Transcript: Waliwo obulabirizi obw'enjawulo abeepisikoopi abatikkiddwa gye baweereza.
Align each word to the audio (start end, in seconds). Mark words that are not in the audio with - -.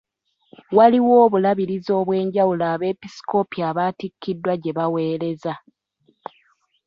Waliwo 0.77 1.13
obulabirizi 1.25 1.91
obw'enjawulo 1.99 2.63
abeepisikoopi 2.73 3.57
abatikkiddwa 3.69 4.53
gye 4.61 4.75
baweereza. 4.77 5.53